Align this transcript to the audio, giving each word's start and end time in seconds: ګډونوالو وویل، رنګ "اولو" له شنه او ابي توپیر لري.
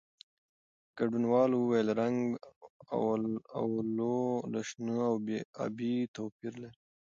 ګډونوالو 0.97 1.57
وویل، 1.61 1.87
رنګ 2.01 2.17
"اولو" 3.57 4.17
له 4.51 4.59
شنه 4.67 4.95
او 5.09 5.13
ابي 5.65 5.93
توپیر 6.15 6.53
لري. 6.61 6.79